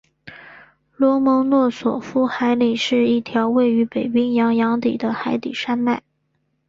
[0.95, 6.01] 罗蒙诺索夫海岭是一条位于北冰洋洋底的海底山脉。